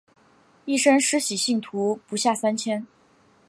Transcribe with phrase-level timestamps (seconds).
[0.65, 2.87] 一生施洗信徒不下三千。